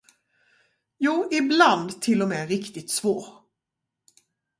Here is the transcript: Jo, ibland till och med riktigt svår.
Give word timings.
Jo, 0.99 1.27
ibland 1.31 2.01
till 2.01 2.21
och 2.21 2.27
med 2.29 2.47
riktigt 2.49 2.91
svår. 2.91 3.25